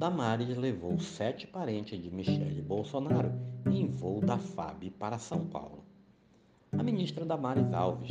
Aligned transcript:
Damares 0.00 0.56
levou 0.56 0.98
sete 0.98 1.46
parentes 1.46 2.02
de 2.02 2.10
Michele 2.10 2.62
Bolsonaro 2.62 3.30
em 3.70 3.86
voo 3.86 4.22
da 4.22 4.38
FAB 4.38 4.88
para 4.98 5.18
São 5.18 5.44
Paulo. 5.44 5.84
A 6.72 6.82
ministra 6.82 7.22
Damares 7.22 7.70
Alves, 7.74 8.08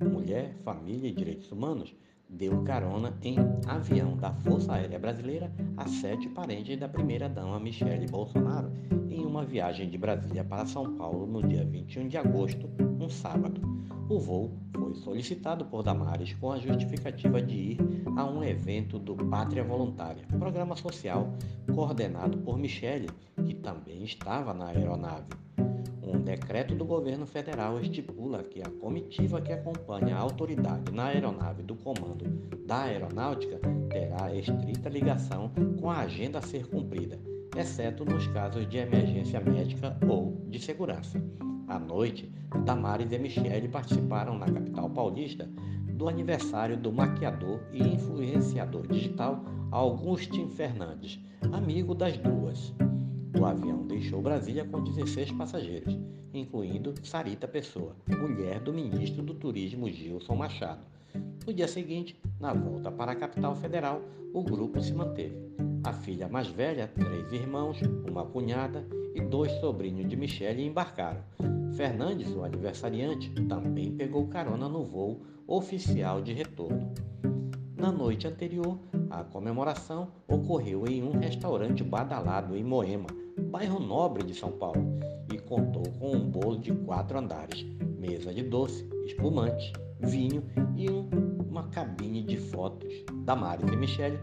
Mulher, 0.00 0.54
Família 0.64 1.10
e 1.10 1.12
Direitos 1.12 1.52
Humanos, 1.52 1.94
deu 2.28 2.62
carona 2.64 3.14
em 3.22 3.36
avião 3.66 4.16
da 4.16 4.32
Força 4.32 4.74
Aérea 4.74 4.98
Brasileira 4.98 5.52
a 5.76 5.86
sete 5.86 6.28
parentes 6.28 6.78
da 6.78 6.88
primeira-dama 6.88 7.58
Michele 7.60 8.06
Bolsonaro 8.06 8.70
em 9.10 9.24
uma 9.24 9.44
viagem 9.44 9.88
de 9.88 9.96
Brasília 9.96 10.44
para 10.44 10.66
São 10.66 10.96
Paulo 10.96 11.26
no 11.26 11.46
dia 11.46 11.64
21 11.64 12.08
de 12.08 12.16
agosto, 12.16 12.68
um 13.00 13.08
sábado. 13.08 13.60
O 14.08 14.18
voo 14.20 14.52
foi 14.74 14.94
solicitado 14.94 15.64
por 15.64 15.82
Damares 15.82 16.32
com 16.34 16.52
a 16.52 16.58
justificativa 16.58 17.42
de 17.42 17.54
ir 17.54 17.78
a 18.16 18.24
um 18.24 18.44
evento 18.44 18.98
do 18.98 19.16
Pátria 19.16 19.64
Voluntária, 19.64 20.24
programa 20.38 20.76
social 20.76 21.32
coordenado 21.74 22.38
por 22.38 22.58
Michele, 22.58 23.08
que 23.44 23.54
também 23.54 24.04
estava 24.04 24.54
na 24.54 24.66
aeronave. 24.66 25.45
Um 26.06 26.20
decreto 26.20 26.72
do 26.72 26.84
governo 26.84 27.26
federal 27.26 27.80
estipula 27.80 28.44
que 28.44 28.62
a 28.62 28.70
comitiva 28.80 29.40
que 29.40 29.52
acompanha 29.52 30.14
a 30.14 30.20
autoridade 30.20 30.92
na 30.92 31.06
aeronave 31.06 31.64
do 31.64 31.74
Comando 31.74 32.24
da 32.64 32.82
Aeronáutica 32.82 33.58
terá 33.90 34.32
estrita 34.32 34.88
ligação 34.88 35.50
com 35.80 35.90
a 35.90 36.02
agenda 36.02 36.38
a 36.38 36.42
ser 36.42 36.68
cumprida, 36.68 37.18
exceto 37.56 38.04
nos 38.04 38.28
casos 38.28 38.68
de 38.68 38.78
emergência 38.78 39.40
médica 39.40 39.98
ou 40.08 40.40
de 40.48 40.60
segurança. 40.60 41.20
À 41.66 41.76
noite, 41.76 42.32
Damares 42.64 43.10
e 43.10 43.18
Michele 43.18 43.66
participaram 43.66 44.38
na 44.38 44.46
capital 44.46 44.88
paulista 44.88 45.50
do 45.92 46.08
aniversário 46.08 46.76
do 46.76 46.92
maquiador 46.92 47.60
e 47.72 47.82
influenciador 47.82 48.86
digital 48.86 49.44
Augustin 49.72 50.48
Fernandes, 50.50 51.18
amigo 51.52 51.96
das 51.96 52.16
duas. 52.16 52.72
O 53.38 53.44
avião 53.44 53.86
deixou 53.86 54.22
Brasília 54.22 54.64
com 54.64 54.82
16 54.82 55.32
passageiros, 55.32 55.98
incluindo 56.32 56.94
Sarita 57.02 57.46
Pessoa, 57.46 57.94
mulher 58.08 58.60
do 58.60 58.72
ministro 58.72 59.22
do 59.22 59.34
Turismo 59.34 59.90
Gilson 59.90 60.34
Machado. 60.34 60.86
No 61.46 61.52
dia 61.52 61.68
seguinte, 61.68 62.18
na 62.40 62.54
volta 62.54 62.90
para 62.90 63.12
a 63.12 63.16
capital 63.16 63.54
federal, 63.54 64.00
o 64.32 64.42
grupo 64.42 64.80
se 64.80 64.94
manteve. 64.94 65.36
A 65.84 65.92
filha 65.92 66.28
mais 66.28 66.48
velha, 66.48 66.90
três 66.94 67.30
irmãos, 67.30 67.78
uma 68.08 68.24
cunhada 68.24 68.86
e 69.14 69.20
dois 69.20 69.52
sobrinhos 69.60 70.08
de 70.08 70.16
Michele 70.16 70.66
embarcaram. 70.66 71.20
Fernandes, 71.76 72.34
o 72.34 72.42
aniversariante, 72.42 73.30
também 73.46 73.92
pegou 73.92 74.26
carona 74.28 74.66
no 74.66 74.82
voo 74.82 75.20
oficial 75.46 76.22
de 76.22 76.32
retorno. 76.32 76.92
Na 77.76 77.92
noite 77.92 78.26
anterior, 78.26 78.78
a 79.10 79.22
comemoração 79.22 80.08
ocorreu 80.26 80.86
em 80.88 81.02
um 81.02 81.18
restaurante 81.18 81.84
badalado 81.84 82.56
em 82.56 82.64
Moema, 82.64 83.06
bairro 83.56 83.80
nobre 83.80 84.22
de 84.22 84.34
São 84.34 84.52
Paulo, 84.52 84.98
e 85.32 85.38
contou 85.38 85.82
com 85.98 86.14
um 86.14 86.30
bolo 86.30 86.58
de 86.58 86.74
quatro 86.74 87.18
andares, 87.18 87.62
mesa 87.98 88.30
de 88.34 88.42
doce, 88.42 88.86
espumante, 89.06 89.72
vinho 89.98 90.44
e 90.76 90.90
um, 90.90 91.08
uma 91.48 91.62
cabine 91.68 92.22
de 92.22 92.36
fotos. 92.36 92.92
Damares 93.24 93.66
e 93.72 93.74
Michele 93.74 94.18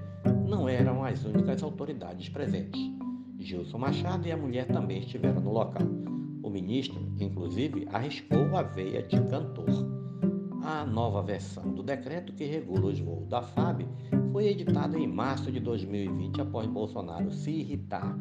não 0.47 0.69
eram 0.69 1.03
as 1.03 1.25
únicas 1.25 1.63
autoridades 1.63 2.29
presentes. 2.29 2.79
Gilson 3.39 3.79
Machado 3.79 4.27
e 4.27 4.31
a 4.31 4.37
mulher 4.37 4.67
também 4.67 4.99
estiveram 4.99 5.41
no 5.41 5.51
local. 5.51 5.81
O 6.43 6.49
ministro, 6.51 7.01
inclusive, 7.19 7.87
arriscou 7.91 8.55
a 8.55 8.61
veia 8.61 9.01
de 9.01 9.19
cantor. 9.19 9.65
A 10.63 10.85
nova 10.85 11.23
versão 11.23 11.73
do 11.73 11.81
decreto 11.81 12.33
que 12.33 12.45
regula 12.45 12.85
os 12.85 12.99
voos 12.99 13.27
da 13.27 13.41
FAB 13.41 13.81
foi 14.31 14.45
editada 14.45 14.95
em 14.95 15.07
março 15.07 15.51
de 15.51 15.59
2020 15.59 16.39
após 16.39 16.67
Bolsonaro 16.67 17.31
se 17.31 17.49
irritar 17.49 18.15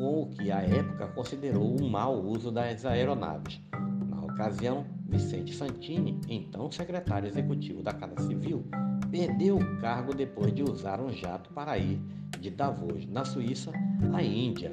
com 0.00 0.22
o 0.22 0.26
que 0.28 0.50
à 0.50 0.62
época 0.62 1.08
considerou 1.08 1.78
um 1.78 1.86
mau 1.86 2.18
uso 2.24 2.50
das 2.50 2.86
aeronaves. 2.86 3.60
Na 4.08 4.22
ocasião, 4.22 4.86
Vicente 5.06 5.54
Santini, 5.54 6.18
então 6.26 6.72
secretário 6.72 7.28
executivo 7.28 7.82
da 7.82 7.92
Casa 7.92 8.18
Civil, 8.26 8.64
perdeu 9.10 9.58
o 9.58 9.78
cargo 9.78 10.14
depois 10.14 10.54
de 10.54 10.62
usar 10.62 11.02
um 11.02 11.12
jato 11.12 11.52
para 11.52 11.76
ir 11.76 12.00
de 12.40 12.48
Davos, 12.48 13.06
na 13.06 13.26
Suíça, 13.26 13.72
à 14.14 14.22
Índia. 14.22 14.72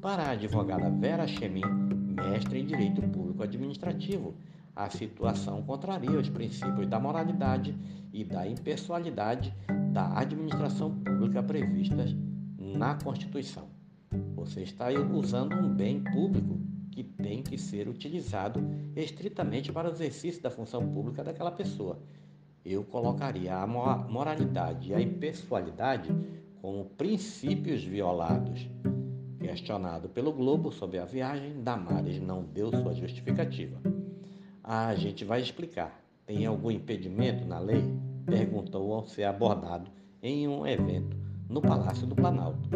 Para 0.00 0.22
a 0.22 0.30
advogada 0.30 0.88
Vera 0.88 1.26
Chemin, 1.26 1.60
mestre 2.14 2.60
em 2.60 2.64
Direito 2.64 3.02
Público 3.02 3.42
Administrativo, 3.42 4.34
a 4.74 4.88
situação 4.88 5.60
contraria 5.64 6.18
os 6.18 6.30
princípios 6.30 6.86
da 6.86 6.98
moralidade 6.98 7.76
e 8.10 8.24
da 8.24 8.48
impessoalidade 8.48 9.54
da 9.92 10.18
administração 10.18 10.94
pública 10.94 11.42
previstas 11.42 12.16
na 12.58 12.94
Constituição. 12.94 13.75
Você 14.34 14.62
está 14.62 14.88
usando 14.90 15.54
um 15.54 15.68
bem 15.68 16.02
público 16.02 16.58
que 16.92 17.02
tem 17.04 17.42
que 17.42 17.58
ser 17.58 17.88
utilizado 17.88 18.60
estritamente 18.94 19.70
para 19.72 19.88
o 19.88 19.92
exercício 19.92 20.42
da 20.42 20.50
função 20.50 20.88
pública 20.88 21.22
daquela 21.22 21.50
pessoa. 21.50 21.98
Eu 22.64 22.82
colocaria 22.84 23.54
a 23.54 23.66
moralidade 23.66 24.90
e 24.90 24.94
a 24.94 25.00
impessoalidade 25.00 26.10
como 26.60 26.86
princípios 26.86 27.84
violados. 27.84 28.68
Questionado 29.38 30.08
pelo 30.08 30.32
Globo 30.32 30.72
sobre 30.72 30.98
a 30.98 31.04
viagem, 31.04 31.62
Damares 31.62 32.20
não 32.20 32.42
deu 32.42 32.70
sua 32.70 32.94
justificativa. 32.94 33.80
A 34.64 34.94
gente 34.94 35.24
vai 35.24 35.40
explicar. 35.40 36.02
Tem 36.24 36.46
algum 36.46 36.70
impedimento 36.70 37.44
na 37.44 37.58
lei? 37.58 37.84
Perguntou 38.24 38.92
ao 38.94 39.06
ser 39.06 39.24
abordado 39.24 39.90
em 40.22 40.48
um 40.48 40.66
evento 40.66 41.25
no 41.48 41.60
Palácio 41.60 42.06
do 42.06 42.14
Planalto. 42.14 42.68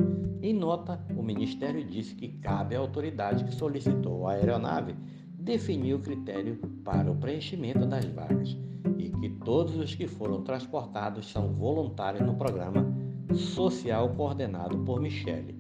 Em 0.42 0.54
nota, 0.54 1.04
o 1.16 1.22
Ministério 1.22 1.84
disse 1.84 2.14
que 2.14 2.28
cabe 2.28 2.74
à 2.74 2.78
autoridade 2.78 3.44
que 3.44 3.54
solicitou 3.54 4.26
a 4.26 4.32
aeronave 4.32 4.94
definir 5.34 5.94
o 5.94 6.00
critério 6.00 6.56
para 6.84 7.10
o 7.10 7.16
preenchimento 7.16 7.86
das 7.86 8.04
vagas 8.06 8.56
e 8.98 9.10
que 9.10 9.28
todos 9.44 9.76
os 9.76 9.94
que 9.94 10.06
foram 10.06 10.42
transportados 10.42 11.30
são 11.30 11.52
voluntários 11.54 12.26
no 12.26 12.34
programa 12.34 12.86
social 13.34 14.08
coordenado 14.10 14.78
por 14.78 15.00
Michele. 15.00 15.58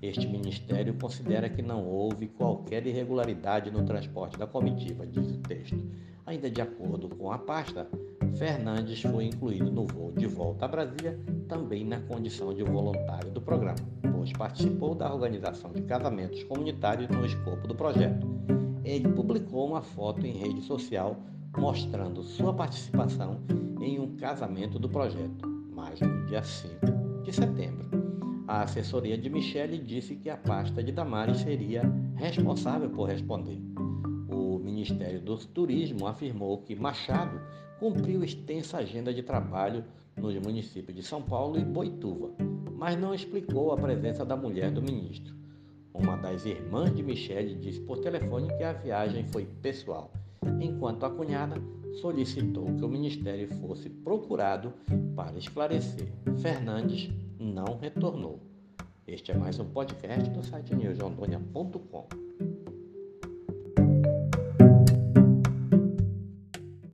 Este 0.00 0.26
ministério 0.26 0.94
considera 0.94 1.48
que 1.48 1.62
não 1.62 1.86
houve 1.86 2.26
qualquer 2.26 2.84
irregularidade 2.86 3.70
no 3.70 3.84
transporte 3.84 4.36
da 4.36 4.48
comitiva, 4.48 5.06
diz 5.06 5.30
o 5.30 5.38
texto. 5.38 5.78
Ainda 6.26 6.50
de 6.50 6.60
acordo 6.60 7.08
com 7.08 7.30
a 7.30 7.38
pasta, 7.38 7.88
Fernandes 8.36 9.02
foi 9.02 9.26
incluído 9.26 9.70
no 9.70 9.86
voo 9.86 10.12
de 10.12 10.26
volta 10.26 10.64
a 10.64 10.68
Brasília 10.68 11.18
também 11.48 11.84
na 11.84 12.00
condição 12.00 12.52
de 12.54 12.62
voluntário 12.62 13.30
do 13.30 13.40
programa, 13.40 13.78
pois 14.12 14.32
participou 14.32 14.94
da 14.94 15.12
organização 15.12 15.70
de 15.72 15.82
casamentos 15.82 16.42
comunitários 16.44 17.08
no 17.10 17.24
escopo 17.24 17.68
do 17.68 17.74
projeto. 17.74 18.26
Ele 18.84 19.08
publicou 19.08 19.68
uma 19.68 19.82
foto 19.82 20.26
em 20.26 20.32
rede 20.32 20.62
social 20.62 21.16
mostrando 21.56 22.22
sua 22.22 22.54
participação 22.54 23.40
em 23.80 24.00
um 24.00 24.16
casamento 24.16 24.78
do 24.78 24.88
projeto, 24.88 25.46
mas 25.70 26.00
no 26.00 26.26
dia 26.26 26.42
5 26.42 27.22
de 27.22 27.32
setembro. 27.32 27.90
A 28.48 28.62
assessoria 28.62 29.16
de 29.16 29.28
Michele 29.28 29.78
disse 29.78 30.16
que 30.16 30.30
a 30.30 30.36
pasta 30.36 30.82
de 30.82 30.90
Damares 30.90 31.38
seria 31.38 31.82
responsável 32.16 32.90
por 32.90 33.08
responder. 33.08 33.60
Ministério 34.62 35.20
do 35.20 35.36
Turismo 35.36 36.06
afirmou 36.06 36.58
que 36.58 36.74
Machado 36.74 37.40
cumpriu 37.78 38.22
extensa 38.22 38.78
agenda 38.78 39.12
de 39.12 39.22
trabalho 39.22 39.84
nos 40.16 40.34
municípios 40.38 40.96
de 40.96 41.02
São 41.02 41.20
Paulo 41.22 41.58
e 41.58 41.64
Boituva, 41.64 42.30
mas 42.76 42.98
não 42.98 43.14
explicou 43.14 43.72
a 43.72 43.76
presença 43.76 44.24
da 44.24 44.36
mulher 44.36 44.70
do 44.70 44.82
ministro. 44.82 45.34
Uma 45.94 46.16
das 46.16 46.46
irmãs 46.46 46.94
de 46.94 47.02
Michele 47.02 47.54
disse 47.54 47.80
por 47.80 47.98
telefone 47.98 48.48
que 48.56 48.62
a 48.62 48.72
viagem 48.72 49.24
foi 49.28 49.44
pessoal, 49.60 50.12
enquanto 50.60 51.04
a 51.04 51.10
cunhada 51.10 51.56
solicitou 52.00 52.64
que 52.76 52.84
o 52.84 52.88
ministério 52.88 53.48
fosse 53.60 53.90
procurado 53.90 54.72
para 55.14 55.36
esclarecer. 55.38 56.08
Fernandes 56.40 57.10
não 57.38 57.78
retornou. 57.78 58.40
Este 59.06 59.32
é 59.32 59.36
mais 59.36 59.58
um 59.58 59.66
podcast 59.66 60.30
do 60.30 60.42
site 60.42 60.74
newsrondônia.com. 60.74 62.51